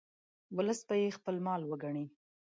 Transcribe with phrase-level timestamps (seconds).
[0.57, 2.05] ولس به یې خپل مال وګڼي.